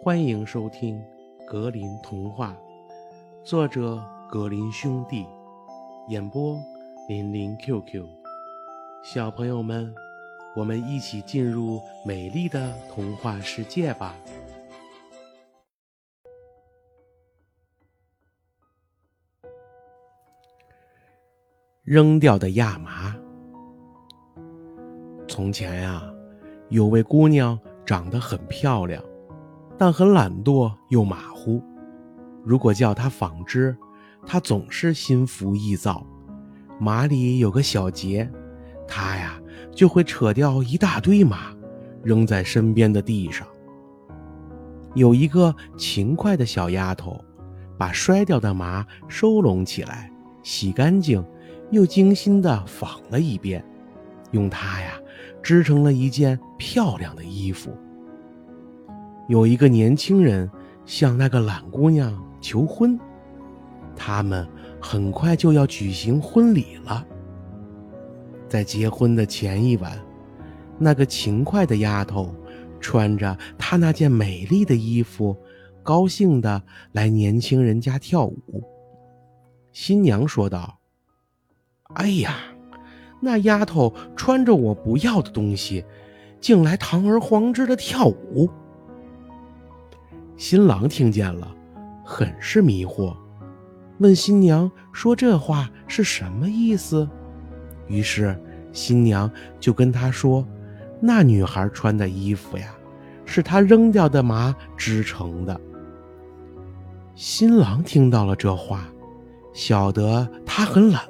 [0.00, 0.96] 欢迎收听
[1.44, 2.56] 《格林童话》，
[3.44, 5.26] 作者格林兄弟，
[6.08, 6.56] 演播
[7.08, 8.06] 林林 QQ。
[9.02, 9.92] 小朋友们，
[10.54, 14.14] 我们一起进入美丽的童话世界吧！
[21.82, 23.16] 扔掉的亚麻。
[25.26, 26.08] 从前呀，
[26.68, 29.02] 有位姑娘长得很漂亮。
[29.78, 31.62] 但很懒惰又马虎，
[32.44, 33.76] 如果叫他纺织，
[34.26, 36.04] 他总是心浮意躁。
[36.80, 38.28] 麻里有个小结，
[38.88, 39.40] 他呀
[39.72, 41.54] 就会扯掉一大堆麻，
[42.02, 43.46] 扔在身边的地上。
[44.94, 47.24] 有一个勤快的小丫头，
[47.78, 50.10] 把摔掉的麻收拢起来，
[50.42, 51.24] 洗干净，
[51.70, 53.64] 又精心地纺了一遍，
[54.32, 54.94] 用它呀
[55.40, 57.70] 织成了一件漂亮的衣服。
[59.28, 60.50] 有一个年轻人
[60.86, 62.98] 向那个懒姑娘求婚，
[63.94, 64.48] 他们
[64.80, 67.06] 很快就要举行婚礼了。
[68.48, 69.92] 在结婚的前一晚，
[70.78, 72.34] 那个勤快的丫头
[72.80, 75.36] 穿着她那件美丽的衣服，
[75.82, 78.64] 高兴地来年轻人家跳舞。
[79.72, 80.78] 新娘说道
[81.96, 82.36] ：“哎呀，
[83.20, 85.84] 那丫头穿着我不要的东西，
[86.40, 88.48] 竟来堂而皇之的跳舞。”
[90.38, 91.52] 新郎听见了，
[92.04, 93.12] 很是迷惑，
[93.98, 97.06] 问新娘说：“这话是什么意思？”
[97.88, 98.40] 于是
[98.72, 100.46] 新娘就跟他说
[101.02, 102.72] ：“那女孩穿的衣服呀，
[103.24, 105.60] 是她扔掉的麻织成的。”
[107.16, 108.86] 新郎听到了这话，
[109.52, 111.02] 晓得她很懒，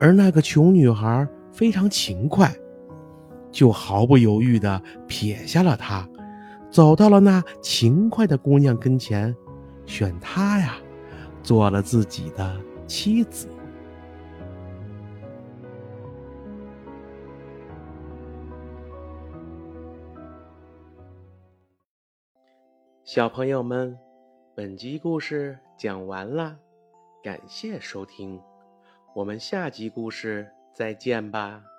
[0.00, 2.52] 而那个穷女孩非常勤快，
[3.52, 6.04] 就毫不犹豫地撇下了她。
[6.70, 9.34] 走到了那勤快的姑娘跟前，
[9.84, 10.76] 选她呀，
[11.42, 13.48] 做了自己的妻子。
[23.04, 23.98] 小朋友们，
[24.54, 26.56] 本集故事讲完了，
[27.24, 28.40] 感谢收听，
[29.16, 31.69] 我们下集故事再见吧。